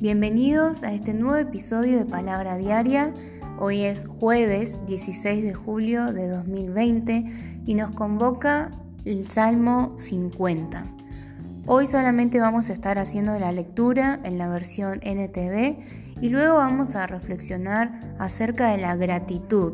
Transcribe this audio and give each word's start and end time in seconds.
Bienvenidos 0.00 0.84
a 0.84 0.92
este 0.92 1.12
nuevo 1.12 1.34
episodio 1.38 1.98
de 1.98 2.04
Palabra 2.04 2.56
Diaria. 2.56 3.12
Hoy 3.58 3.80
es 3.80 4.06
jueves 4.06 4.80
16 4.86 5.42
de 5.42 5.54
julio 5.54 6.12
de 6.12 6.28
2020 6.28 7.24
y 7.66 7.74
nos 7.74 7.90
convoca 7.90 8.70
el 9.04 9.28
Salmo 9.28 9.98
50. 9.98 10.86
Hoy 11.66 11.88
solamente 11.88 12.38
vamos 12.38 12.70
a 12.70 12.74
estar 12.74 12.96
haciendo 12.96 13.36
la 13.40 13.50
lectura 13.50 14.20
en 14.22 14.38
la 14.38 14.46
versión 14.46 15.00
NTV 15.02 15.76
y 16.20 16.28
luego 16.28 16.58
vamos 16.58 16.94
a 16.94 17.08
reflexionar 17.08 18.14
acerca 18.20 18.70
de 18.70 18.78
la 18.78 18.94
gratitud, 18.94 19.72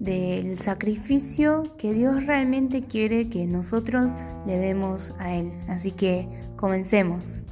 del 0.00 0.58
sacrificio 0.58 1.76
que 1.78 1.94
Dios 1.94 2.26
realmente 2.26 2.82
quiere 2.82 3.28
que 3.28 3.46
nosotros 3.46 4.14
le 4.44 4.56
demos 4.56 5.14
a 5.20 5.32
Él. 5.32 5.52
Así 5.68 5.92
que 5.92 6.28
comencemos. 6.56 7.44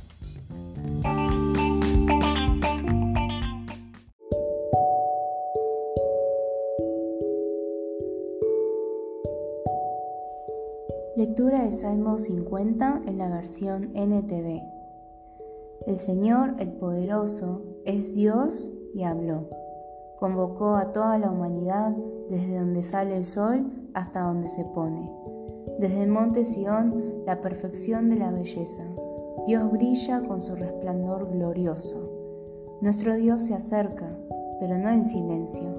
Salmo 11.70 12.18
50 12.18 13.02
en 13.06 13.18
la 13.18 13.28
versión 13.28 13.90
NTV. 13.94 14.62
El 15.86 15.96
Señor, 15.96 16.54
el 16.58 16.72
poderoso, 16.72 17.62
es 17.84 18.14
Dios 18.14 18.72
y 18.92 19.04
habló. 19.04 19.48
Convocó 20.18 20.74
a 20.74 20.92
toda 20.92 21.18
la 21.18 21.30
humanidad 21.30 21.94
desde 22.28 22.58
donde 22.58 22.82
sale 22.82 23.16
el 23.16 23.24
sol 23.24 23.70
hasta 23.94 24.20
donde 24.20 24.48
se 24.48 24.64
pone. 24.64 25.10
Desde 25.78 26.02
el 26.02 26.08
monte 26.08 26.44
Sión, 26.44 27.22
la 27.24 27.40
perfección 27.40 28.08
de 28.08 28.16
la 28.16 28.32
belleza. 28.32 28.82
Dios 29.46 29.70
brilla 29.70 30.22
con 30.26 30.42
su 30.42 30.56
resplandor 30.56 31.30
glorioso. 31.30 32.10
Nuestro 32.80 33.14
Dios 33.14 33.42
se 33.42 33.54
acerca, 33.54 34.18
pero 34.58 34.76
no 34.76 34.90
en 34.90 35.04
silencio. 35.04 35.70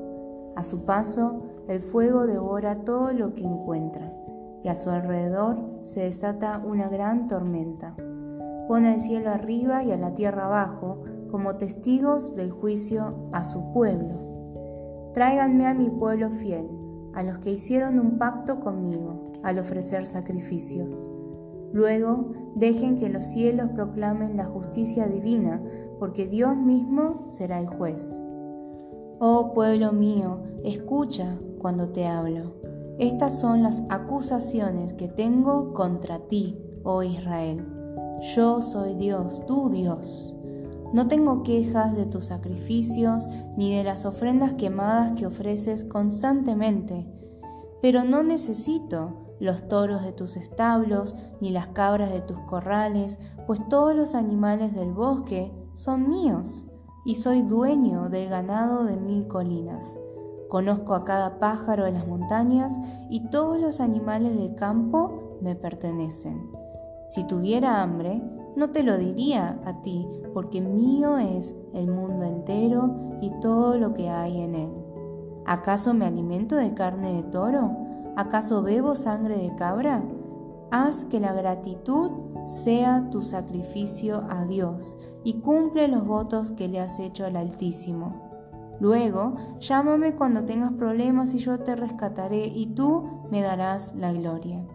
A 0.56 0.64
su 0.64 0.86
paso, 0.86 1.42
el 1.68 1.82
fuego 1.82 2.26
devora 2.26 2.84
todo 2.84 3.12
lo 3.12 3.34
que 3.34 3.44
encuentra 3.44 4.12
y 4.64 4.70
a 4.70 4.76
su 4.76 4.90
alrededor 4.90 5.58
se 5.84 6.04
desata 6.04 6.62
una 6.66 6.88
gran 6.90 7.28
tormenta. 7.28 7.96
Pone 8.68 8.94
el 8.94 9.00
cielo 9.00 9.32
arriba 9.32 9.84
y 9.84 9.92
a 9.92 9.98
la 9.98 10.14
tierra 10.14 10.46
abajo 10.46 11.04
como 11.30 11.56
testigos 11.56 12.36
del 12.36 12.52
juicio 12.52 13.30
a 13.32 13.44
su 13.44 13.72
pueblo. 13.74 15.12
Tráiganme 15.14 15.68
a 15.68 15.74
mi 15.74 15.90
pueblo 15.90 16.30
fiel, 16.30 16.68
a 17.14 17.24
los 17.24 17.40
que 17.40 17.52
hicieron 17.52 18.00
un 18.00 18.18
pacto 18.18 18.60
conmigo 18.60 19.32
al 19.44 19.60
ofrecer 19.60 20.06
sacrificios. 20.06 21.10
Luego 21.74 22.32
dejen 22.56 22.98
que 22.98 23.10
los 23.10 23.26
cielos 23.26 23.70
proclamen 23.72 24.38
la 24.38 24.46
justicia 24.46 25.08
divina, 25.08 25.62
porque 26.00 26.28
Dios 26.28 26.56
mismo 26.56 27.26
será 27.30 27.60
el 27.60 27.68
juez. 27.68 28.18
Oh 29.20 29.54
pueblo 29.54 29.92
mío, 29.94 30.42
escucha 30.64 31.38
cuando 31.60 31.90
te 31.90 32.08
hablo. 32.08 32.61
Estas 33.02 33.40
son 33.40 33.64
las 33.64 33.82
acusaciones 33.90 34.94
que 34.94 35.08
tengo 35.08 35.74
contra 35.74 36.20
ti, 36.20 36.56
oh 36.84 37.02
Israel. 37.02 37.66
Yo 38.36 38.62
soy 38.62 38.94
Dios, 38.94 39.44
tu 39.48 39.72
Dios. 39.72 40.36
No 40.94 41.08
tengo 41.08 41.42
quejas 41.42 41.96
de 41.96 42.06
tus 42.06 42.26
sacrificios 42.26 43.26
ni 43.58 43.76
de 43.76 43.84
las 43.84 44.06
ofrendas 44.06 44.54
quemadas 44.54 45.14
que 45.14 45.26
ofreces 45.26 45.84
constantemente, 45.84 47.08
pero 47.82 48.04
no 48.04 48.22
necesito 48.22 49.36
los 49.40 49.68
toros 49.68 50.04
de 50.04 50.12
tus 50.12 50.38
establos 50.38 51.16
ni 51.40 51.50
las 51.50 51.70
cabras 51.70 52.14
de 52.14 52.22
tus 52.22 52.38
corrales, 52.42 53.18
pues 53.48 53.68
todos 53.68 53.96
los 53.96 54.14
animales 54.14 54.76
del 54.76 54.92
bosque 54.92 55.52
son 55.74 56.08
míos, 56.08 56.68
y 57.04 57.16
soy 57.16 57.42
dueño 57.42 58.10
del 58.10 58.30
ganado 58.30 58.84
de 58.84 58.96
mil 58.96 59.28
colinas. 59.28 60.00
Conozco 60.52 60.96
a 60.96 61.06
cada 61.06 61.40
pájaro 61.40 61.86
de 61.86 61.94
las 61.94 62.06
montañas 62.06 62.78
y 63.10 63.30
todos 63.30 63.58
los 63.58 63.80
animales 63.80 64.38
del 64.38 64.54
campo 64.54 65.38
me 65.40 65.56
pertenecen. 65.56 66.52
Si 67.08 67.26
tuviera 67.26 67.82
hambre, 67.82 68.22
no 68.58 68.72
te 68.72 68.84
lo 68.84 68.98
diría 68.98 69.62
a 69.64 69.82
ti, 69.82 70.06
porque 70.34 70.60
mío 70.60 71.18
es 71.18 71.56
el 71.74 71.88
mundo 71.88 72.26
entero 72.26 73.18
y 73.22 73.32
todo 73.40 73.78
lo 73.78 73.94
que 73.94 74.10
hay 74.10 74.42
en 74.42 74.56
él. 74.56 74.70
¿Acaso 75.46 75.94
me 75.94 76.06
alimento 76.06 76.58
de 76.58 76.74
carne 76.74 77.14
de 77.14 77.24
toro? 77.24 77.72
¿Acaso 78.18 78.62
bebo 78.62 78.94
sangre 78.94 79.38
de 79.38 79.56
cabra? 79.56 80.04
Haz 80.70 81.06
que 81.06 81.22
la 81.22 81.32
gratitud 81.32 82.12
sea 82.48 83.08
tu 83.10 83.22
sacrificio 83.22 84.26
a 84.30 84.44
Dios 84.44 84.98
y 85.24 85.40
cumple 85.40 85.88
los 85.88 86.06
votos 86.06 86.52
que 86.52 86.68
le 86.68 86.82
has 86.82 87.00
hecho 87.00 87.26
al 87.26 87.38
Altísimo. 87.38 88.31
Luego, 88.82 89.36
llámame 89.60 90.16
cuando 90.16 90.44
tengas 90.44 90.74
problemas 90.74 91.36
y 91.36 91.38
yo 91.38 91.60
te 91.60 91.76
rescataré 91.76 92.48
y 92.48 92.66
tú 92.74 93.28
me 93.30 93.42
darás 93.42 93.94
la 93.94 94.12
gloria. 94.12 94.66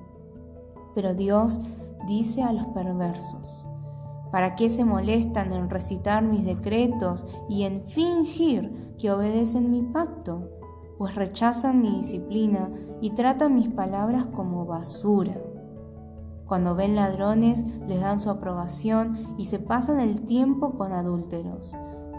Pero 0.94 1.12
Dios 1.12 1.58
dice 2.06 2.44
a 2.44 2.52
los 2.52 2.66
perversos, 2.66 3.66
¿para 4.30 4.54
qué 4.54 4.70
se 4.70 4.84
molestan 4.84 5.52
en 5.52 5.68
recitar 5.68 6.22
mis 6.22 6.44
decretos 6.44 7.24
y 7.48 7.64
en 7.64 7.82
fingir 7.82 8.94
que 8.96 9.10
obedecen 9.10 9.72
mi 9.72 9.82
pacto? 9.82 10.52
Pues 10.98 11.16
rechazan 11.16 11.82
mi 11.82 11.90
disciplina 11.96 12.70
y 13.00 13.10
tratan 13.10 13.56
mis 13.56 13.68
palabras 13.70 14.26
como 14.26 14.66
basura. 14.66 15.36
Cuando 16.46 16.76
ven 16.76 16.94
ladrones 16.94 17.66
les 17.88 18.00
dan 18.00 18.20
su 18.20 18.30
aprobación 18.30 19.34
y 19.36 19.46
se 19.46 19.58
pasan 19.58 19.98
el 19.98 20.22
tiempo 20.26 20.78
con 20.78 20.92
adúlteros 20.92 21.76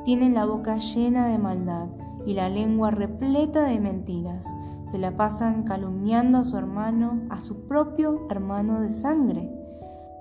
tienen 0.08 0.36
la 0.36 0.46
boca 0.46 0.78
llena 0.78 1.28
de 1.28 1.38
maldad 1.38 1.90
y 2.26 2.34
la 2.34 2.48
lengua 2.48 2.92
repleta 2.92 3.66
de 3.66 3.78
mentiras. 3.78 4.48
Se 4.86 4.98
la 4.98 5.18
pasan 5.18 5.64
calumniando 5.64 6.38
a 6.38 6.46
su 6.46 6.58
hermano, 6.58 7.24
a 7.30 7.42
su 7.42 7.68
propio 7.68 8.26
hermano 8.30 8.80
de 8.80 8.90
sangre. 8.90 9.52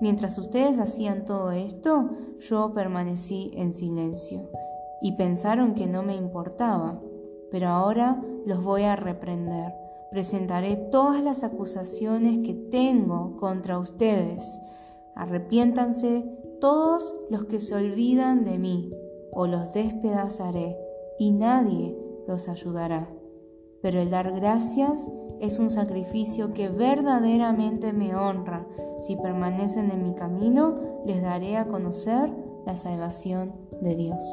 Mientras 0.01 0.37
ustedes 0.39 0.77
hacían 0.77 1.23
todo 1.23 1.51
esto, 1.51 2.09
yo 2.49 2.73
permanecí 2.73 3.53
en 3.55 3.71
silencio 3.71 4.49
y 5.01 5.13
pensaron 5.13 5.73
que 5.73 5.87
no 5.87 6.03
me 6.03 6.17
importaba, 6.17 6.99
pero 7.49 7.69
ahora 7.69 8.21
los 8.45 8.61
voy 8.65 8.83
a 8.83 8.97
reprender. 8.97 9.73
Presentaré 10.11 10.75
todas 10.75 11.23
las 11.23 11.45
acusaciones 11.45 12.39
que 12.39 12.53
tengo 12.53 13.37
contra 13.37 13.79
ustedes. 13.79 14.59
Arrepiéntanse 15.15 16.25
todos 16.59 17.15
los 17.29 17.45
que 17.45 17.61
se 17.61 17.73
olvidan 17.73 18.43
de 18.43 18.59
mí 18.59 18.91
o 19.37 19.45
los 19.45 19.71
despedazaré 19.71 20.75
y 21.19 21.31
nadie 21.31 21.95
los 22.27 22.49
ayudará. 22.49 23.07
Pero 23.83 23.99
el 23.99 24.09
dar 24.09 24.31
gracias 24.31 25.11
es 25.39 25.59
un 25.59 25.69
sacrificio 25.69 26.55
que 26.55 26.69
verdaderamente 26.69 27.93
me 27.93 28.15
honra. 28.15 28.65
Si 28.99 29.15
permanecen 29.15 29.91
en 29.91 30.01
mi 30.01 30.15
camino, 30.15 30.79
les 31.05 31.21
daré 31.21 31.55
a 31.55 31.67
conocer 31.67 32.33
la 32.65 32.75
salvación 32.75 33.53
de 33.79 33.95
Dios. 33.95 34.23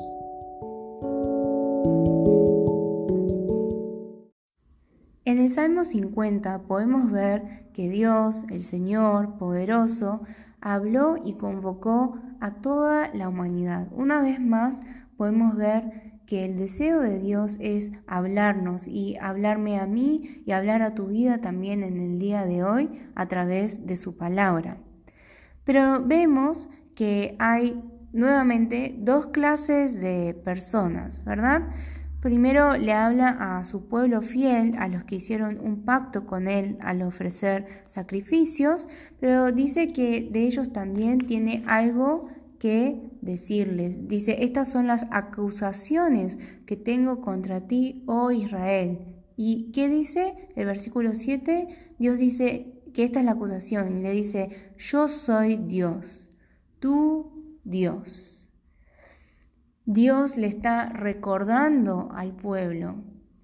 En 5.26 5.38
el 5.38 5.50
Salmo 5.50 5.84
50 5.84 6.62
podemos 6.62 7.12
ver 7.12 7.70
que 7.74 7.90
Dios, 7.90 8.44
el 8.50 8.62
Señor 8.62 9.36
poderoso, 9.36 10.22
habló 10.64 11.16
y 11.22 11.34
convocó 11.34 12.18
a 12.40 12.62
toda 12.62 13.10
la 13.12 13.28
humanidad. 13.28 13.88
Una 13.92 14.22
vez 14.22 14.40
más 14.40 14.80
podemos 15.16 15.56
ver 15.56 16.14
que 16.26 16.46
el 16.46 16.56
deseo 16.56 17.00
de 17.00 17.20
Dios 17.20 17.58
es 17.60 17.92
hablarnos 18.06 18.88
y 18.88 19.16
hablarme 19.20 19.78
a 19.78 19.86
mí 19.86 20.42
y 20.46 20.52
hablar 20.52 20.80
a 20.80 20.94
tu 20.94 21.08
vida 21.08 21.42
también 21.42 21.82
en 21.82 22.00
el 22.00 22.18
día 22.18 22.46
de 22.46 22.64
hoy 22.64 22.90
a 23.14 23.28
través 23.28 23.84
de 23.84 23.96
su 23.96 24.16
palabra. 24.16 24.78
Pero 25.64 26.02
vemos 26.02 26.70
que 26.94 27.36
hay 27.38 27.84
nuevamente 28.12 28.96
dos 28.98 29.26
clases 29.26 30.00
de 30.00 30.32
personas, 30.32 31.24
¿verdad? 31.24 31.68
Primero 32.24 32.78
le 32.78 32.94
habla 32.94 33.58
a 33.58 33.64
su 33.64 33.86
pueblo 33.86 34.22
fiel, 34.22 34.76
a 34.78 34.88
los 34.88 35.04
que 35.04 35.16
hicieron 35.16 35.60
un 35.60 35.84
pacto 35.84 36.24
con 36.24 36.48
él 36.48 36.78
al 36.80 37.02
ofrecer 37.02 37.66
sacrificios, 37.86 38.88
pero 39.20 39.52
dice 39.52 39.88
que 39.88 40.30
de 40.32 40.46
ellos 40.46 40.72
también 40.72 41.18
tiene 41.18 41.62
algo 41.66 42.28
que 42.58 43.10
decirles. 43.20 44.08
Dice, 44.08 44.42
estas 44.42 44.72
son 44.72 44.86
las 44.86 45.04
acusaciones 45.10 46.38
que 46.64 46.78
tengo 46.78 47.20
contra 47.20 47.66
ti, 47.66 48.02
oh 48.06 48.30
Israel. 48.30 49.00
¿Y 49.36 49.70
qué 49.72 49.90
dice? 49.90 50.48
El 50.56 50.64
versículo 50.64 51.14
7, 51.14 51.94
Dios 51.98 52.20
dice 52.20 52.80
que 52.94 53.04
esta 53.04 53.18
es 53.18 53.26
la 53.26 53.32
acusación 53.32 53.98
y 53.98 54.02
le 54.02 54.12
dice, 54.12 54.72
yo 54.78 55.08
soy 55.08 55.58
Dios, 55.58 56.30
tú 56.78 57.58
Dios. 57.64 58.43
Dios 59.86 60.38
le 60.38 60.46
está 60.46 60.88
recordando 60.88 62.08
al 62.14 62.32
pueblo 62.34 62.96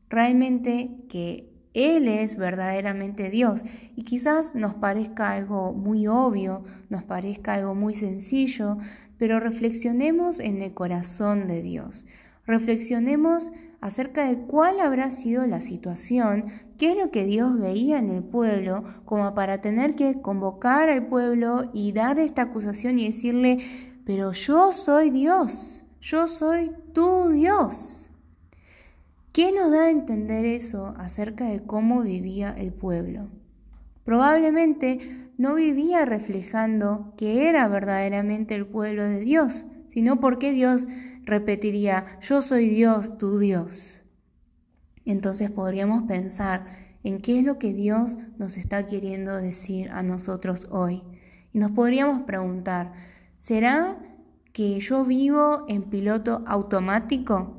realmente 0.09 0.91
que 1.09 1.53
Él 1.75 2.09
es 2.09 2.37
verdaderamente 2.37 3.29
Dios. 3.29 3.63
Y 3.95 4.05
quizás 4.05 4.55
nos 4.55 4.75
parezca 4.75 5.33
algo 5.33 5.73
muy 5.73 6.07
obvio, 6.07 6.65
nos 6.89 7.05
parezca 7.05 7.55
algo 7.55 7.75
muy 7.75 7.95
sencillo, 7.95 8.79
pero 9.19 9.39
reflexionemos 9.39 10.41
en 10.41 10.63
el 10.63 10.75
corazón 10.75 11.47
de 11.47 11.63
Dios. 11.63 12.07
Reflexionemos 12.47 13.53
acerca 13.83 14.27
de 14.27 14.39
cuál 14.39 14.81
habrá 14.81 15.11
sido 15.11 15.47
la 15.47 15.61
situación, 15.61 16.45
qué 16.79 16.93
es 16.93 16.99
lo 16.99 17.11
que 17.11 17.25
Dios 17.25 17.59
veía 17.59 17.99
en 17.99 18.09
el 18.09 18.25
pueblo, 18.25 18.83
como 19.05 19.35
para 19.35 19.61
tener 19.61 19.95
que 19.95 20.21
convocar 20.21 20.89
al 20.89 21.07
pueblo 21.07 21.71
y 21.73 21.93
dar 21.93 22.19
esta 22.19 22.43
acusación 22.43 22.99
y 22.99 23.07
decirle, 23.07 23.59
pero 24.05 24.33
yo 24.33 24.73
soy 24.73 25.11
Dios, 25.11 25.85
yo 26.00 26.26
soy 26.26 26.73
tu 26.93 27.29
Dios. 27.29 28.11
¿Qué 29.32 29.52
nos 29.52 29.70
da 29.70 29.85
a 29.85 29.91
entender 29.91 30.44
eso 30.44 30.94
acerca 30.97 31.47
de 31.47 31.61
cómo 31.62 32.02
vivía 32.02 32.55
el 32.56 32.73
pueblo? 32.73 33.29
Probablemente 34.05 35.31
no 35.38 35.55
vivía 35.55 36.05
reflejando 36.05 37.14
que 37.17 37.49
era 37.49 37.69
verdaderamente 37.69 38.55
el 38.55 38.67
pueblo 38.67 39.05
de 39.05 39.20
Dios, 39.20 39.67
sino 39.87 40.20
porque 40.20 40.52
Dios 40.52 40.88
repetiría, 41.25 42.19
yo 42.20 42.43
soy 42.43 42.69
Dios, 42.69 43.19
tu 43.19 43.38
Dios. 43.38 44.05
Entonces 45.05 45.50
podríamos 45.50 46.05
pensar 46.05 46.67
en 47.05 47.20
qué 47.20 47.38
es 47.38 47.44
lo 47.44 47.58
que 47.58 47.73
Dios 47.73 48.19
nos 48.37 48.56
está 48.56 48.85
queriendo 48.87 49.37
decir 49.37 49.91
a 49.91 50.03
nosotros 50.03 50.67
hoy. 50.70 51.03
Y 51.53 51.58
nos 51.58 51.70
podríamos 51.70 52.23
preguntar, 52.23 52.93
¿será 53.38 53.99
que 54.52 54.81
yo 54.81 55.05
vivo 55.05 55.64
en 55.69 55.82
piloto 55.82 56.43
automático? 56.47 57.56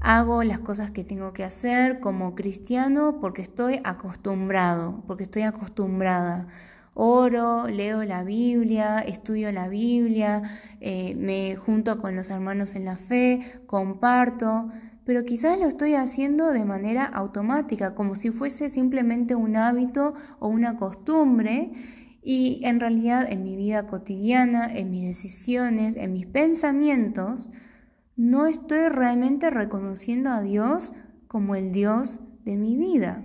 Hago 0.00 0.42
las 0.42 0.58
cosas 0.58 0.90
que 0.90 1.04
tengo 1.04 1.32
que 1.32 1.44
hacer 1.44 2.00
como 2.00 2.34
cristiano 2.34 3.18
porque 3.20 3.42
estoy 3.42 3.80
acostumbrado, 3.84 5.02
porque 5.06 5.22
estoy 5.22 5.42
acostumbrada. 5.42 6.48
Oro, 6.94 7.68
leo 7.68 8.02
la 8.04 8.24
Biblia, 8.24 8.98
estudio 8.98 9.52
la 9.52 9.68
Biblia, 9.68 10.42
eh, 10.80 11.14
me 11.14 11.56
junto 11.56 11.98
con 11.98 12.16
los 12.16 12.30
hermanos 12.30 12.74
en 12.74 12.84
la 12.84 12.96
fe, 12.96 13.40
comparto, 13.66 14.68
pero 15.04 15.24
quizás 15.24 15.58
lo 15.58 15.66
estoy 15.66 15.94
haciendo 15.94 16.48
de 16.48 16.64
manera 16.64 17.04
automática, 17.04 17.94
como 17.94 18.14
si 18.14 18.30
fuese 18.30 18.68
simplemente 18.68 19.34
un 19.34 19.56
hábito 19.56 20.14
o 20.38 20.48
una 20.48 20.76
costumbre 20.76 21.72
y 22.22 22.60
en 22.64 22.78
realidad 22.78 23.26
en 23.30 23.42
mi 23.42 23.56
vida 23.56 23.86
cotidiana, 23.86 24.72
en 24.72 24.90
mis 24.90 25.04
decisiones, 25.04 25.96
en 25.96 26.12
mis 26.12 26.26
pensamientos, 26.26 27.50
no 28.16 28.46
estoy 28.46 28.88
realmente 28.88 29.50
reconociendo 29.50 30.30
a 30.30 30.40
Dios 30.40 30.94
como 31.26 31.56
el 31.56 31.72
Dios 31.72 32.20
de 32.44 32.56
mi 32.56 32.76
vida. 32.76 33.24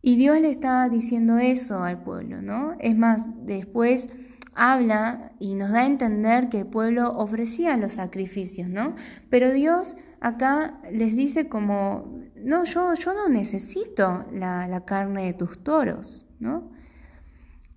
Y 0.00 0.16
Dios 0.16 0.40
le 0.40 0.48
está 0.48 0.88
diciendo 0.88 1.38
eso 1.38 1.82
al 1.82 2.02
pueblo, 2.02 2.40
¿no? 2.40 2.74
Es 2.78 2.96
más, 2.96 3.26
después 3.44 4.08
habla 4.54 5.32
y 5.38 5.54
nos 5.56 5.72
da 5.72 5.80
a 5.80 5.86
entender 5.86 6.48
que 6.48 6.60
el 6.60 6.66
pueblo 6.66 7.10
ofrecía 7.12 7.76
los 7.76 7.94
sacrificios, 7.94 8.68
¿no? 8.68 8.94
Pero 9.28 9.50
Dios 9.50 9.96
acá 10.20 10.80
les 10.90 11.16
dice 11.16 11.48
como, 11.48 12.20
no, 12.36 12.64
yo, 12.64 12.94
yo 12.94 13.14
no 13.14 13.28
necesito 13.28 14.26
la, 14.32 14.68
la 14.68 14.84
carne 14.84 15.24
de 15.24 15.34
tus 15.34 15.62
toros, 15.62 16.28
¿no? 16.38 16.73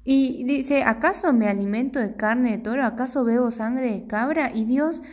Y 0.10 0.46
dice, 0.46 0.84
¿acaso 0.84 1.34
me 1.34 1.50
alimento 1.50 2.00
de 2.00 2.16
carne 2.16 2.52
de 2.52 2.58
toro? 2.60 2.86
¿Acaso 2.86 3.26
bebo 3.26 3.52
sangre 3.52 3.92
de 3.92 4.08
cabra? 4.08 4.54
Y 4.56 4.64
Dios 4.64 5.04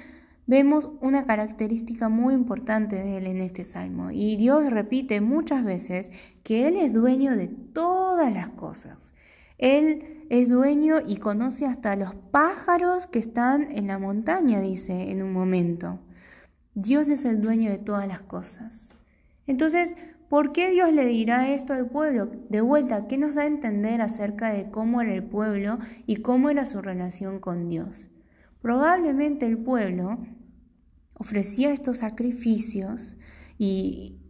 vemos 0.47 0.89
una 1.01 1.27
característica 1.27 2.09
muy 2.09 2.33
importante 2.33 2.95
de 2.95 3.17
Él 3.17 3.27
en 3.27 3.39
este 3.39 3.65
salmo. 3.65 4.13
Y 4.13 4.37
Dios 4.37 4.71
repite 4.71 5.21
muchas 5.21 5.65
veces 5.65 6.13
que 6.45 6.69
Él 6.69 6.77
es 6.77 6.93
dueño 6.93 7.37
de 7.37 7.49
todas 7.49 8.33
las 8.33 8.51
cosas. 8.51 9.15
Él 9.59 10.27
es 10.31 10.49
dueño 10.49 10.99
y 11.05 11.17
conoce 11.17 11.67
hasta 11.67 11.97
los 11.97 12.15
pájaros 12.15 13.09
que 13.09 13.19
están 13.19 13.73
en 13.73 13.89
la 13.89 13.99
montaña, 13.99 14.61
dice 14.61 15.11
en 15.11 15.25
un 15.25 15.33
momento. 15.33 15.99
Dios 16.77 17.09
es 17.09 17.25
el 17.25 17.41
dueño 17.41 17.69
de 17.69 17.79
todas 17.79 18.07
las 18.07 18.21
cosas. 18.21 18.95
Entonces, 19.49 19.97
¿Por 20.29 20.53
qué 20.53 20.71
Dios 20.71 20.93
le 20.93 21.07
dirá 21.07 21.53
esto 21.53 21.75
al 21.75 21.89
pueblo? 21.89 22.31
De 22.49 22.61
vuelta, 22.61 23.07
¿qué 23.07 23.19
nos 23.19 23.35
da 23.35 23.43
a 23.43 23.47
entender 23.47 24.01
acerca 24.01 24.53
de 24.53 24.71
cómo 24.71 25.01
era 25.03 25.15
el 25.15 25.23
pueblo 25.23 25.79
y 26.07 26.17
cómo 26.17 26.51
era 26.51 26.65
su 26.65 26.81
relación 26.81 27.41
con 27.41 27.69
Dios? 27.69 28.09
Probablemente 28.63 29.47
el 29.47 29.59
pueblo 29.59 30.19
ofrecía 31.15 31.73
estos 31.73 31.99
sacrificios 31.99 33.19
y, 33.59 34.21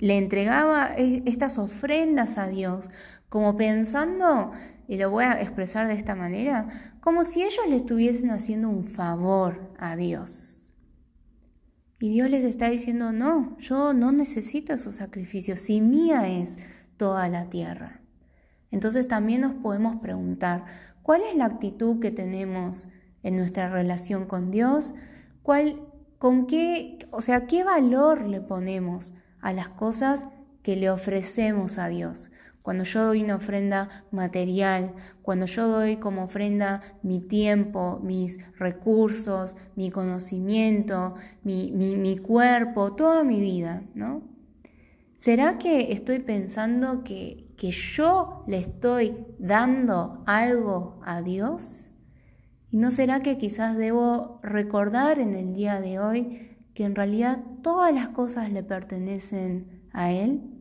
le 0.00 0.16
entregaba 0.16 0.94
estas 0.96 1.58
ofrendas 1.58 2.38
a 2.38 2.48
Dios, 2.48 2.88
como 3.28 3.54
pensando, 3.54 4.52
y 4.88 4.96
lo 4.96 5.10
voy 5.10 5.24
a 5.24 5.42
expresar 5.42 5.86
de 5.88 5.92
esta 5.92 6.14
manera, 6.14 6.94
como 7.02 7.22
si 7.22 7.42
ellos 7.42 7.60
le 7.68 7.76
estuviesen 7.76 8.30
haciendo 8.30 8.70
un 8.70 8.82
favor 8.82 9.74
a 9.78 9.94
Dios. 9.94 10.55
Y 11.98 12.10
Dios 12.10 12.30
les 12.30 12.44
está 12.44 12.68
diciendo, 12.68 13.12
no, 13.12 13.56
yo 13.58 13.94
no 13.94 14.12
necesito 14.12 14.74
esos 14.74 14.96
sacrificios, 14.96 15.60
si 15.60 15.80
mía 15.80 16.28
es 16.28 16.58
toda 16.96 17.28
la 17.28 17.48
tierra. 17.48 18.02
Entonces 18.70 19.08
también 19.08 19.40
nos 19.40 19.54
podemos 19.54 19.96
preguntar, 19.96 20.64
¿cuál 21.02 21.22
es 21.22 21.36
la 21.36 21.46
actitud 21.46 21.98
que 21.98 22.10
tenemos 22.10 22.88
en 23.22 23.36
nuestra 23.36 23.70
relación 23.70 24.26
con 24.26 24.50
Dios? 24.50 24.94
¿Cuál, 25.42 25.80
con 26.18 26.46
qué, 26.46 26.98
o 27.10 27.22
sea, 27.22 27.46
qué 27.46 27.64
valor 27.64 28.26
le 28.26 28.40
ponemos 28.40 29.14
a 29.40 29.52
las 29.52 29.68
cosas 29.68 30.26
que 30.62 30.76
le 30.76 30.90
ofrecemos 30.90 31.78
a 31.78 31.88
Dios? 31.88 32.30
Cuando 32.66 32.82
yo 32.82 33.04
doy 33.04 33.22
una 33.22 33.36
ofrenda 33.36 34.04
material, 34.10 34.96
cuando 35.22 35.46
yo 35.46 35.68
doy 35.68 35.98
como 35.98 36.24
ofrenda 36.24 36.82
mi 37.04 37.20
tiempo, 37.20 38.00
mis 38.02 38.38
recursos, 38.58 39.56
mi 39.76 39.92
conocimiento, 39.92 41.14
mi, 41.44 41.70
mi, 41.70 42.18
cuerpo, 42.18 42.92
toda 42.96 43.22
mi 43.22 43.38
vida, 43.38 43.84
¿no? 43.94 44.24
¿Será 45.14 45.58
que 45.58 45.92
estoy 45.92 46.18
pensando 46.18 47.04
que, 47.04 47.54
que 47.56 47.70
yo 47.70 48.42
le 48.48 48.58
estoy 48.58 49.16
dando 49.38 50.24
algo 50.26 51.00
a 51.06 51.22
Dios? 51.22 51.92
¿Y 52.72 52.78
no 52.78 52.90
será 52.90 53.22
que 53.22 53.38
quizás 53.38 53.76
debo 53.76 54.40
recordar 54.42 55.20
en 55.20 55.34
el 55.34 55.54
día 55.54 55.80
de 55.80 56.00
hoy 56.00 56.56
que 56.74 56.82
en 56.82 56.96
realidad 56.96 57.44
todas 57.62 57.94
las 57.94 58.08
cosas 58.08 58.50
le 58.50 58.64
pertenecen 58.64 59.88
a 59.92 60.10
Él? 60.10 60.55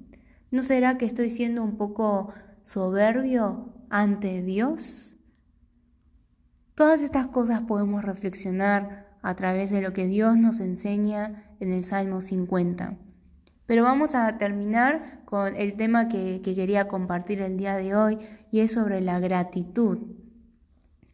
¿No 0.55 0.63
será 0.63 0.97
que 0.97 1.05
estoy 1.05 1.29
siendo 1.29 1.61
un 1.65 1.75
poco 1.75 2.33
soberbio 2.63 3.73
ante 3.89 4.41
Dios? 4.41 5.17
Todas 6.75 7.03
estas 7.03 7.27
cosas 7.27 7.63
podemos 7.63 8.05
reflexionar 8.05 9.17
a 9.21 9.35
través 9.35 9.69
de 9.69 9.81
lo 9.81 9.91
que 9.91 10.07
Dios 10.07 10.37
nos 10.37 10.61
enseña 10.61 11.43
en 11.59 11.73
el 11.73 11.83
Salmo 11.83 12.21
50. 12.21 12.95
Pero 13.65 13.83
vamos 13.83 14.15
a 14.15 14.37
terminar 14.37 15.23
con 15.25 15.53
el 15.57 15.75
tema 15.75 16.07
que, 16.07 16.41
quería 16.41 16.87
compartir 16.87 17.41
el 17.41 17.57
día 17.57 17.75
de 17.75 17.93
hoy 17.93 18.19
y 18.49 18.61
es 18.61 18.71
sobre 18.71 19.01
la 19.01 19.19
gratitud. 19.19 19.97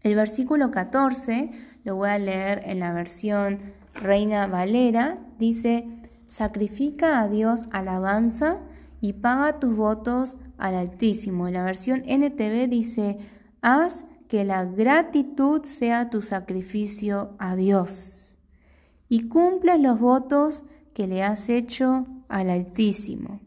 El 0.01 0.13
versículo 0.13 0.69
14, 0.69 1.49
lo 1.83 1.95
voy 1.95 2.09
a 2.09 2.19
leer 2.19 2.61
en 2.65 2.79
la 2.79 2.93
versión 2.93 3.57
Reina 3.95 4.45
Valera, 4.45 5.17
dice, 5.39 5.87
sacrifica 6.27 7.21
a 7.21 7.27
Dios 7.27 7.65
alabanza 7.71 8.59
y 9.01 9.13
paga 9.13 9.59
tus 9.59 9.75
votos 9.75 10.37
al 10.57 10.75
Altísimo. 10.75 11.49
La 11.49 11.63
versión 11.63 12.03
NTV 12.05 12.69
dice, 12.69 13.17
haz 13.61 14.05
que 14.29 14.45
la 14.45 14.63
gratitud 14.63 15.63
sea 15.63 16.09
tu 16.09 16.21
sacrificio 16.21 17.35
a 17.39 17.55
Dios 17.55 18.37
y 19.09 19.27
cumpla 19.27 19.77
los 19.77 19.99
votos 19.99 20.63
que 20.93 21.07
le 21.07 21.23
has 21.23 21.49
hecho 21.49 22.07
al 22.29 22.49
Altísimo. 22.49 23.41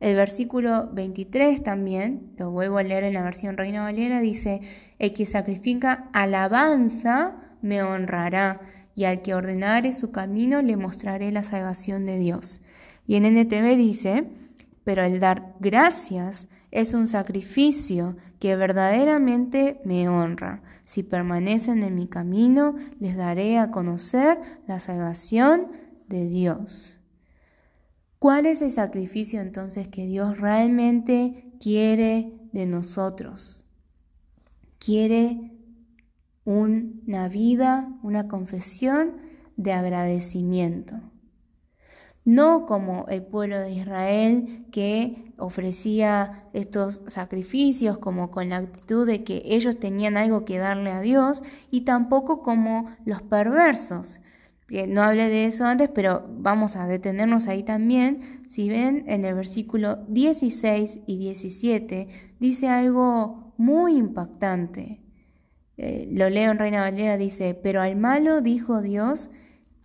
El 0.00 0.16
versículo 0.16 0.90
23 0.92 1.62
también, 1.62 2.32
lo 2.38 2.50
vuelvo 2.50 2.78
a 2.78 2.82
leer 2.82 3.04
en 3.04 3.14
la 3.14 3.22
versión 3.22 3.56
Reina 3.56 3.82
Valera, 3.82 4.20
dice, 4.20 4.60
el 4.98 5.12
que 5.12 5.24
sacrifica 5.24 6.10
alabanza 6.12 7.36
me 7.62 7.82
honrará, 7.82 8.60
y 8.94 9.04
al 9.04 9.22
que 9.22 9.34
ordenare 9.34 9.92
su 9.92 10.10
camino 10.10 10.60
le 10.62 10.76
mostraré 10.76 11.30
la 11.30 11.42
salvación 11.42 12.06
de 12.06 12.18
Dios. 12.18 12.62
Y 13.06 13.16
en 13.16 13.24
NTV 13.26 13.76
dice, 13.76 14.28
pero 14.86 15.02
el 15.02 15.18
dar 15.18 15.56
gracias 15.58 16.46
es 16.70 16.94
un 16.94 17.08
sacrificio 17.08 18.16
que 18.38 18.54
verdaderamente 18.54 19.80
me 19.84 20.08
honra. 20.08 20.62
Si 20.84 21.02
permanecen 21.02 21.82
en 21.82 21.96
mi 21.96 22.06
camino, 22.06 22.76
les 23.00 23.16
daré 23.16 23.58
a 23.58 23.72
conocer 23.72 24.38
la 24.68 24.78
salvación 24.78 25.72
de 26.06 26.28
Dios. 26.28 27.00
¿Cuál 28.20 28.46
es 28.46 28.62
el 28.62 28.70
sacrificio 28.70 29.40
entonces 29.40 29.88
que 29.88 30.06
Dios 30.06 30.38
realmente 30.38 31.52
quiere 31.58 32.38
de 32.52 32.66
nosotros? 32.66 33.66
Quiere 34.78 35.50
una 36.44 37.28
vida, 37.28 37.88
una 38.04 38.28
confesión 38.28 39.16
de 39.56 39.72
agradecimiento. 39.72 41.00
No 42.26 42.66
como 42.66 43.06
el 43.08 43.22
pueblo 43.22 43.58
de 43.60 43.72
Israel 43.72 44.66
que 44.72 45.32
ofrecía 45.38 46.44
estos 46.52 47.00
sacrificios 47.06 47.98
como 47.98 48.32
con 48.32 48.48
la 48.48 48.56
actitud 48.56 49.06
de 49.06 49.22
que 49.22 49.42
ellos 49.44 49.78
tenían 49.78 50.16
algo 50.16 50.44
que 50.44 50.58
darle 50.58 50.90
a 50.90 51.00
Dios 51.00 51.42
y 51.70 51.82
tampoco 51.82 52.42
como 52.42 52.90
los 53.04 53.22
perversos. 53.22 54.20
Que 54.66 54.88
no 54.88 55.02
hablé 55.02 55.28
de 55.28 55.44
eso 55.44 55.64
antes, 55.64 55.88
pero 55.88 56.26
vamos 56.28 56.74
a 56.74 56.88
detenernos 56.88 57.46
ahí 57.46 57.62
también. 57.62 58.44
Si 58.48 58.68
ven 58.68 59.04
en 59.06 59.24
el 59.24 59.34
versículo 59.34 60.04
16 60.08 61.02
y 61.06 61.18
17, 61.18 62.08
dice 62.40 62.68
algo 62.68 63.54
muy 63.56 63.96
impactante. 63.96 65.00
Eh, 65.76 66.08
lo 66.10 66.28
leo 66.28 66.50
en 66.50 66.58
Reina 66.58 66.80
Valera, 66.80 67.16
dice, 67.16 67.54
pero 67.54 67.80
al 67.80 67.94
malo 67.94 68.40
dijo 68.40 68.82
Dios, 68.82 69.30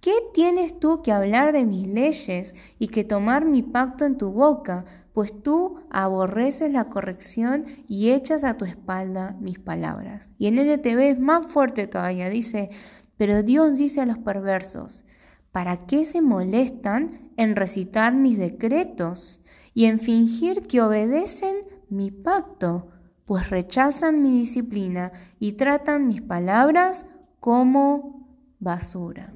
¿Qué 0.02 0.16
tienes 0.34 0.80
tú 0.80 1.04
que 1.04 1.12
hablar 1.12 1.54
de 1.54 1.64
mis 1.64 1.88
leyes 1.88 2.56
y 2.80 2.88
que 2.88 3.04
tomar 3.04 3.46
mi 3.46 3.62
pacto 3.62 4.04
en 4.04 4.18
tu 4.18 4.32
boca? 4.32 4.84
Pues 5.14 5.44
tú 5.44 5.80
aborreces 5.92 6.74
la 6.74 6.86
corrección 6.86 7.66
y 7.88 8.10
echas 8.10 8.44
a 8.44 8.58
tu 8.58 8.66
espalda 8.66 9.38
mis 9.40 9.60
palabras. 9.60 10.32
Y 10.40 10.48
en 10.48 10.58
NTV 10.58 11.12
es 11.12 11.20
más 11.20 11.46
fuerte 11.46 11.86
todavía, 11.86 12.32
dice, 12.32 12.72
pero 13.16 13.44
Dios 13.44 13.78
dice 13.78 14.02
a 14.02 14.08
los 14.08 14.18
perversos, 14.18 15.06
¿para 15.52 15.78
qué 15.78 16.04
se 16.04 16.24
molestan 16.24 17.30
en 17.38 17.56
recitar 17.56 18.16
mis 18.16 18.40
decretos 18.40 19.40
y 19.76 19.86
en 19.86 20.00
fingir 20.00 20.64
que 20.64 20.82
obedecen 20.82 21.58
mi 21.90 22.10
pacto? 22.10 22.88
Pues 23.26 23.52
rechazan 23.52 24.24
mi 24.24 24.32
disciplina 24.32 25.12
y 25.38 25.52
tratan 25.52 26.08
mis 26.08 26.24
palabras 26.24 27.06
como 27.40 28.28
basura. 28.58 29.36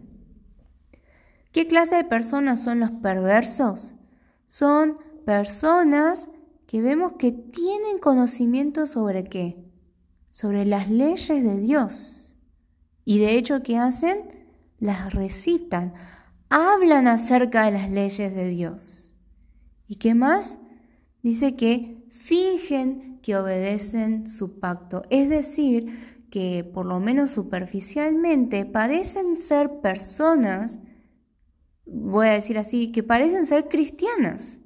¿Qué 1.56 1.68
clase 1.68 1.96
de 1.96 2.04
personas 2.04 2.62
son 2.62 2.82
los 2.82 2.92
perversos? 2.92 3.96
Son 4.46 4.98
personas 5.26 6.28
que 6.68 6.82
vemos 6.82 7.14
que 7.14 7.32
tienen 7.32 7.98
conocimiento 7.98 8.86
sobre 8.86 9.24
qué? 9.24 9.64
Sobre 10.32 10.66
las 10.66 10.90
leyes 10.90 11.42
de 11.46 11.58
Dios. 11.58 12.36
Y 13.06 13.20
de 13.20 13.38
hecho, 13.38 13.64
¿qué 13.64 13.78
hacen? 13.78 14.48
Las 14.80 15.14
recitan, 15.14 15.94
hablan 16.50 17.08
acerca 17.08 17.64
de 17.64 17.72
las 17.72 17.90
leyes 17.90 18.36
de 18.36 18.50
Dios. 18.50 19.16
¿Y 19.88 19.96
qué 19.96 20.14
más? 20.14 20.60
Dice 21.24 21.56
que 21.56 22.06
fingen 22.10 23.22
que 23.22 23.38
obedecen 23.38 24.28
su 24.28 24.60
pacto. 24.60 25.04
Es 25.10 25.30
decir, 25.30 26.28
que 26.30 26.66
por 26.66 26.86
lo 26.86 27.00
menos 27.00 27.32
superficialmente 27.32 28.66
parecen 28.66 29.38
ser 29.38 29.80
personas 29.80 30.80
voy 31.86 32.28
a 32.28 32.32
decir 32.32 32.58
así, 32.58 32.92
que 32.92 33.04
parecen 33.04 33.46
ser 33.46 33.68
cristianas. 33.68 34.60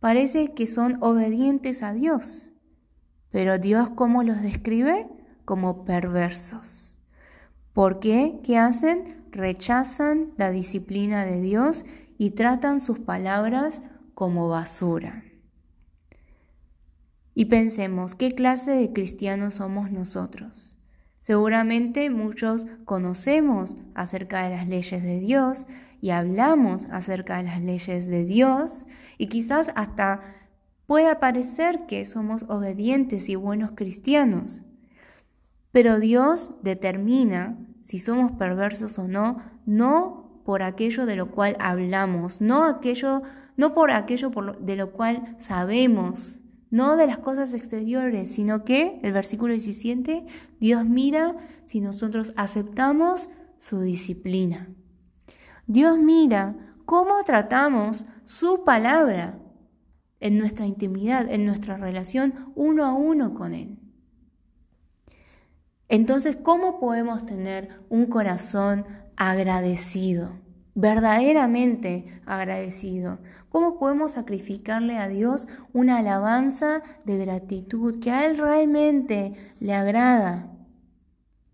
Parece 0.00 0.54
que 0.54 0.66
son 0.66 0.98
obedientes 1.02 1.82
a 1.82 1.92
Dios. 1.92 2.52
Pero 3.30 3.58
Dios, 3.58 3.90
¿cómo 3.90 4.22
los 4.22 4.42
describe? 4.42 5.08
Como 5.44 5.84
perversos. 5.84 6.98
¿Por 7.72 8.00
qué? 8.00 8.40
¿Qué 8.42 8.58
hacen? 8.58 9.24
Rechazan 9.30 10.32
la 10.36 10.50
disciplina 10.50 11.24
de 11.24 11.40
Dios 11.40 11.84
y 12.16 12.30
tratan 12.30 12.80
sus 12.80 12.98
palabras 12.98 13.82
como 14.14 14.48
basura. 14.48 15.24
Y 17.34 17.44
pensemos, 17.44 18.16
¿qué 18.16 18.32
clase 18.32 18.72
de 18.72 18.92
cristianos 18.92 19.54
somos 19.54 19.92
nosotros? 19.92 20.76
Seguramente 21.20 22.10
muchos 22.10 22.66
conocemos 22.84 23.76
acerca 23.94 24.42
de 24.42 24.56
las 24.56 24.66
leyes 24.66 25.02
de 25.02 25.20
Dios, 25.20 25.66
y 26.00 26.10
hablamos 26.10 26.86
acerca 26.90 27.38
de 27.38 27.44
las 27.44 27.62
leyes 27.62 28.08
de 28.08 28.24
Dios 28.24 28.86
y 29.16 29.26
quizás 29.26 29.72
hasta 29.74 30.20
pueda 30.86 31.20
parecer 31.20 31.86
que 31.86 32.04
somos 32.06 32.44
obedientes 32.48 33.28
y 33.28 33.36
buenos 33.36 33.72
cristianos. 33.74 34.64
Pero 35.72 36.00
Dios 36.00 36.52
determina 36.62 37.58
si 37.82 37.98
somos 37.98 38.32
perversos 38.32 38.98
o 38.98 39.08
no, 39.08 39.42
no 39.66 40.42
por 40.44 40.62
aquello 40.62 41.04
de 41.04 41.16
lo 41.16 41.30
cual 41.30 41.56
hablamos, 41.60 42.40
no 42.40 42.64
aquello 42.64 43.22
no 43.58 43.74
por 43.74 43.90
aquello 43.90 44.30
de 44.60 44.76
lo 44.76 44.92
cual 44.92 45.36
sabemos, 45.38 46.38
no 46.70 46.96
de 46.96 47.08
las 47.08 47.18
cosas 47.18 47.54
exteriores, 47.54 48.30
sino 48.30 48.64
que, 48.64 49.00
el 49.02 49.12
versículo 49.12 49.52
17, 49.52 50.24
Dios 50.60 50.86
mira 50.86 51.36
si 51.64 51.80
nosotros 51.80 52.32
aceptamos 52.36 53.30
su 53.58 53.80
disciplina. 53.80 54.68
Dios 55.68 55.98
mira 55.98 56.56
cómo 56.86 57.22
tratamos 57.24 58.06
su 58.24 58.64
palabra 58.64 59.38
en 60.18 60.38
nuestra 60.38 60.64
intimidad, 60.64 61.30
en 61.30 61.44
nuestra 61.44 61.76
relación 61.76 62.52
uno 62.54 62.86
a 62.86 62.94
uno 62.94 63.34
con 63.34 63.52
Él. 63.52 63.78
Entonces, 65.90 66.36
¿cómo 66.36 66.80
podemos 66.80 67.26
tener 67.26 67.82
un 67.90 68.06
corazón 68.06 68.86
agradecido, 69.16 70.38
verdaderamente 70.74 72.22
agradecido? 72.24 73.18
¿Cómo 73.50 73.78
podemos 73.78 74.12
sacrificarle 74.12 74.96
a 74.96 75.06
Dios 75.06 75.48
una 75.74 75.98
alabanza 75.98 76.82
de 77.04 77.18
gratitud 77.18 78.00
que 78.00 78.10
a 78.10 78.24
Él 78.24 78.38
realmente 78.38 79.34
le 79.60 79.74
agrada? 79.74 80.50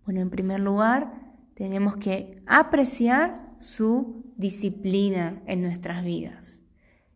Bueno, 0.04 0.20
en 0.20 0.30
primer 0.30 0.60
lugar, 0.60 1.34
tenemos 1.54 1.96
que 1.96 2.40
apreciar 2.46 3.43
su 3.64 4.22
disciplina 4.36 5.42
en 5.46 5.62
nuestras 5.62 6.04
vidas. 6.04 6.60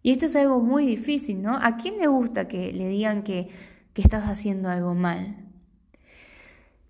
Y 0.03 0.13
esto 0.13 0.27
es 0.27 0.37
algo 0.37 0.61
muy 0.61 0.87
difícil, 0.87 1.43
¿no? 1.43 1.55
¿A 1.61 1.77
quién 1.77 1.99
le 1.99 2.07
gusta 2.07 2.49
que 2.49 2.73
le 2.73 2.89
digan 2.89 3.23
que, 3.23 3.51
estás 3.95 4.29
haciendo 4.29 4.69
algo 4.69 4.95
mal? 4.95 5.45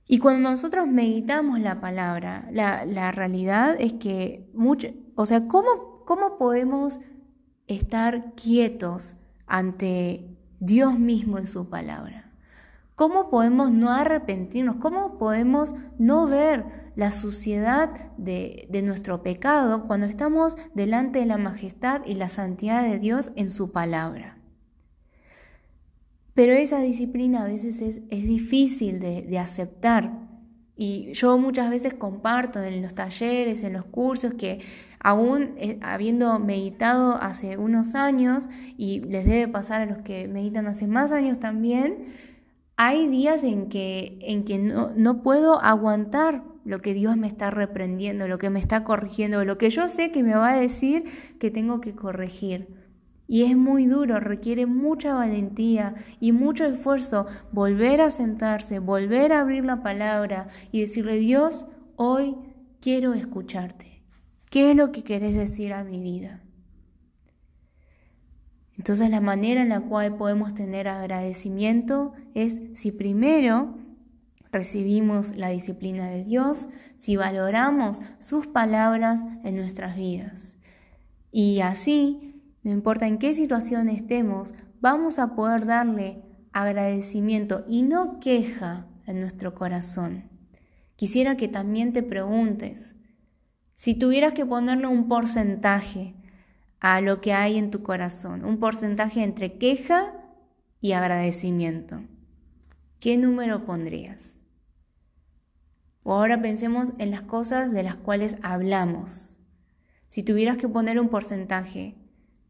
Y 0.06 0.18
cuando 0.18 0.50
nosotros 0.50 0.86
meditamos 0.86 1.58
la 1.58 1.80
palabra, 1.80 2.46
la, 2.52 3.12
realidad 3.12 3.76
es 3.78 3.94
que, 3.94 4.50
mucho, 4.52 4.88
o 5.14 5.24
sea, 5.24 5.48
¿cómo, 5.48 6.04
¿cómo 6.04 6.36
podemos 6.36 7.00
estar 7.66 8.34
quietos 8.34 9.16
ante 9.46 10.36
Dios 10.60 10.98
mismo 10.98 11.38
en 11.38 11.46
su 11.46 11.70
palabra? 11.70 12.27
¿Cómo 12.98 13.30
podemos 13.30 13.70
no 13.70 13.92
arrepentirnos? 13.92 14.74
¿Cómo 14.74 15.18
podemos 15.18 15.72
no 16.00 16.26
ver 16.26 16.64
la 16.96 17.12
suciedad 17.12 18.10
de, 18.16 18.68
nuestro 18.82 19.22
pecado 19.22 19.86
cuando 19.86 20.08
estamos 20.08 20.56
delante 20.74 21.20
de 21.20 21.26
la 21.26 21.38
majestad 21.38 22.02
y 22.06 22.16
la 22.16 22.28
santidad 22.28 22.82
de 22.82 22.98
Dios 22.98 23.30
en 23.36 23.52
su 23.52 23.70
palabra. 23.70 24.38
Pero 26.34 26.54
esa 26.54 26.80
disciplina 26.80 27.44
a 27.44 27.46
veces 27.46 27.80
es, 27.80 28.08
difícil 28.10 28.98
de, 28.98 29.22
de 29.22 29.38
aceptar. 29.38 30.26
Y 30.74 31.12
yo 31.12 31.38
muchas 31.38 31.70
veces 31.70 31.94
comparto 31.94 32.60
en 32.60 32.82
los 32.82 32.96
talleres, 32.96 33.62
en 33.62 33.74
los 33.74 33.84
cursos, 33.84 34.34
que 34.34 34.58
aún 34.98 35.54
eh, 35.58 35.78
habiendo 35.82 36.40
meditado 36.40 37.14
hace 37.22 37.58
unos 37.58 37.94
años, 37.94 38.48
y 38.76 39.02
les 39.02 39.24
debe 39.24 39.46
pasar 39.46 39.82
a 39.82 39.86
los 39.86 39.98
que 39.98 40.26
meditan 40.26 40.66
hace 40.66 40.88
más 40.88 41.12
años 41.12 41.38
también, 41.38 42.27
hay 42.80 43.08
días 43.08 43.42
en 43.42 43.68
que, 43.68 44.20
en 44.22 44.44
que 44.44 44.60
no, 44.60 44.92
no 44.94 45.24
puedo 45.24 45.60
aguantar 45.60 46.44
lo 46.64 46.80
que 46.80 46.94
Dios 46.94 47.16
me 47.16 47.26
está 47.26 47.50
reprendiendo, 47.50 48.28
lo 48.28 48.38
que 48.38 48.50
me 48.50 48.60
está 48.60 48.84
corrigiendo, 48.84 49.44
lo 49.44 49.58
que 49.58 49.68
yo 49.68 49.88
sé 49.88 50.12
que 50.12 50.22
me 50.22 50.36
va 50.36 50.50
a 50.50 50.56
decir 50.56 51.02
que 51.40 51.50
tengo 51.50 51.80
que 51.80 51.96
corregir. 51.96 52.68
Y 53.26 53.42
es 53.42 53.56
muy 53.56 53.86
duro, 53.86 54.20
requiere 54.20 54.66
mucha 54.66 55.14
valentía 55.14 55.96
y 56.20 56.30
mucho 56.30 56.66
esfuerzo 56.66 57.26
volver 57.50 58.00
a 58.00 58.10
sentarse, 58.10 58.78
volver 58.78 59.32
a 59.32 59.40
abrir 59.40 59.64
la 59.64 59.82
palabra 59.82 60.46
y 60.70 60.82
decirle, 60.82 61.16
Dios, 61.16 61.66
hoy 61.96 62.36
quiero 62.80 63.12
escucharte. 63.12 64.04
¿Qué 64.50 64.70
es 64.70 64.76
lo 64.76 64.92
que 64.92 65.02
querés 65.02 65.34
decir 65.34 65.72
a 65.72 65.82
mi 65.82 66.00
vida? 66.00 66.44
Entonces 68.78 69.10
la 69.10 69.20
manera 69.20 69.60
en 69.60 69.68
la 69.68 69.80
cual 69.80 70.16
podemos 70.16 70.54
tener 70.54 70.88
agradecimiento 70.88 72.12
es 72.34 72.62
si 72.74 72.92
primero 72.92 73.76
recibimos 74.52 75.36
la 75.36 75.50
disciplina 75.50 76.08
de 76.08 76.24
Dios, 76.24 76.68
si 76.94 77.16
valoramos 77.16 78.02
sus 78.18 78.46
palabras 78.46 79.24
en 79.44 79.56
nuestras 79.56 79.96
vidas. 79.96 80.56
Y 81.32 81.60
así, 81.60 82.40
no 82.62 82.70
importa 82.70 83.06
en 83.06 83.18
qué 83.18 83.34
situación 83.34 83.88
estemos, 83.88 84.54
vamos 84.80 85.18
a 85.18 85.34
poder 85.34 85.66
darle 85.66 86.22
agradecimiento 86.52 87.64
y 87.68 87.82
no 87.82 88.20
queja 88.20 88.86
en 89.06 89.20
nuestro 89.20 89.54
corazón. 89.54 90.30
Quisiera 90.96 91.36
que 91.36 91.48
también 91.48 91.92
te 91.92 92.02
preguntes, 92.02 92.94
si 93.74 93.94
tuvieras 93.94 94.32
que 94.32 94.46
ponerle 94.46 94.86
un 94.86 95.08
porcentaje 95.08 96.14
a 96.80 97.00
lo 97.00 97.20
que 97.20 97.32
hay 97.32 97.58
en 97.58 97.70
tu 97.70 97.82
corazón, 97.82 98.44
un 98.44 98.58
porcentaje 98.58 99.22
entre 99.22 99.58
queja 99.58 100.14
y 100.80 100.92
agradecimiento, 100.92 102.02
¿qué 103.00 103.16
número 103.16 103.64
pondrías? 103.64 104.36
O 106.02 106.14
ahora 106.14 106.40
pensemos 106.40 106.92
en 106.98 107.10
las 107.10 107.22
cosas 107.22 107.72
de 107.72 107.82
las 107.82 107.96
cuales 107.96 108.36
hablamos. 108.42 109.38
Si 110.06 110.22
tuvieras 110.22 110.56
que 110.56 110.68
poner 110.68 110.98
un 110.98 111.08
porcentaje, 111.08 111.96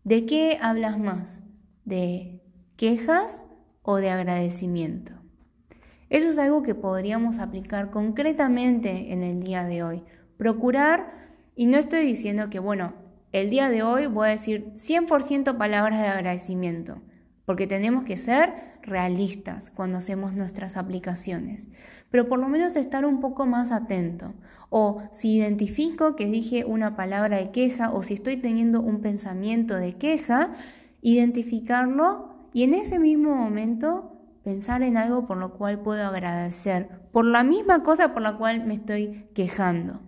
¿de 0.05 0.27
qué 0.27 0.59
hablas 0.61 0.99
más? 0.99 1.43
¿De 1.85 2.43
quejas 2.77 3.47
o 3.83 3.97
de 3.97 4.11
agradecimiento? 4.11 5.15
Eso 6.11 6.29
es 6.29 6.39
algo 6.39 6.63
que 6.63 6.75
podríamos 6.75 7.39
aplicar 7.39 7.91
concretamente 7.91 9.13
en 9.13 9.23
el 9.23 9.43
día 9.43 9.65
de 9.65 9.83
hoy. 9.83 10.05
Procurar, 10.37 11.13
y 11.57 11.67
no 11.67 11.79
estoy 11.79 12.07
diciendo 12.07 12.49
que, 12.51 12.61
bueno, 12.61 13.08
el 13.33 13.51
día 13.51 13.69
de 13.69 13.83
hoy 13.83 14.07
voy 14.07 14.29
a 14.29 14.33
decir 14.33 14.73
100% 14.75 15.59
palabras 15.59 16.01
de 16.01 16.09
agradecimiento, 16.09 17.03
porque 17.45 17.67
tenemos 17.67 18.05
que 18.05 18.17
ser 18.17 18.69
realistas 18.83 19.71
cuando 19.71 19.99
hacemos 19.99 20.35
nuestras 20.35 20.77
aplicaciones, 20.77 21.69
pero 22.11 22.29
por 22.29 22.39
lo 22.39 22.49
menos 22.49 22.77
estar 22.77 23.05
un 23.05 23.21
poco 23.21 23.47
más 23.47 23.71
atento. 23.71 24.35
O 24.71 25.03
si 25.13 25.37
identifico 25.37 26.17
que 26.17 26.27
dije 26.27 26.65
una 26.65 26.97
palabra 26.97 27.37
de 27.37 27.51
queja 27.51 27.91
o 27.93 28.03
si 28.03 28.15
estoy 28.15 28.39
teniendo 28.39 28.81
un 28.81 29.01
pensamiento 29.01 29.77
de 29.77 29.97
queja, 29.97 30.55
identificarlo 31.03 32.49
y 32.53 32.63
en 32.65 32.75
ese 32.75 32.99
mismo 32.99 33.35
momento 33.35 34.13
pensar 34.43 34.83
en 34.83 34.97
algo 34.97 35.27
por 35.27 35.37
lo 35.37 35.55
cual 35.55 35.81
puedo 35.81 36.07
agradecer, 36.07 36.89
por 37.13 37.27
la 37.27 37.45
misma 37.45 37.83
cosa 37.83 38.15
por 38.15 38.23
la 38.23 38.39
cual 38.39 38.65
me 38.65 38.75
estoy 38.75 39.29
quejando. 39.35 40.01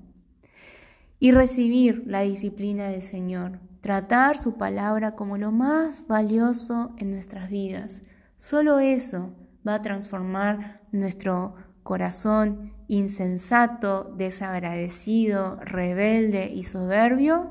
Y 1.23 1.33
recibir 1.33 2.03
la 2.07 2.23
disciplina 2.23 2.89
del 2.89 3.03
Señor, 3.03 3.61
tratar 3.83 4.39
su 4.39 4.57
palabra 4.57 5.15
como 5.15 5.37
lo 5.37 5.53
más 5.53 6.07
valioso 6.07 6.95
en 6.97 7.11
nuestras 7.11 7.51
vidas. 7.51 8.03
Solo 8.39 8.79
eso 8.79 9.35
va 9.67 9.75
a 9.75 9.83
transformar 9.83 10.81
nuestro 10.93 11.55
corazón 11.83 12.73
insensato, 12.89 14.05
desagradecido, 14.17 15.57
rebelde 15.57 16.51
y 16.51 16.63
soberbio 16.63 17.51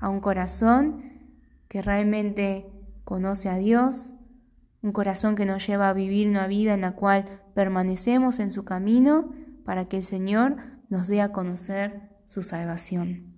a 0.00 0.08
un 0.08 0.20
corazón 0.20 1.04
que 1.68 1.82
realmente 1.82 2.66
conoce 3.04 3.50
a 3.50 3.56
Dios, 3.56 4.14
un 4.82 4.92
corazón 4.92 5.34
que 5.34 5.44
nos 5.44 5.66
lleva 5.66 5.90
a 5.90 5.92
vivir 5.92 6.28
una 6.28 6.46
vida 6.46 6.72
en 6.74 6.80
la 6.80 6.92
cual 6.92 7.42
permanecemos 7.54 8.40
en 8.40 8.50
su 8.50 8.64
camino 8.64 9.30
para 9.64 9.84
que 9.84 9.98
el 9.98 10.02
Señor 10.02 10.56
nos 10.88 11.08
dé 11.08 11.20
a 11.20 11.32
conocer 11.32 12.11
su 12.24 12.42
salvación. 12.42 13.32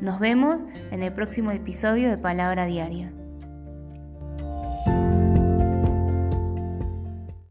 Nos 0.00 0.18
vemos 0.18 0.66
en 0.90 1.02
el 1.02 1.12
próximo 1.12 1.52
episodio 1.52 2.10
de 2.10 2.18
Palabra 2.18 2.66
Diaria. 2.66 3.12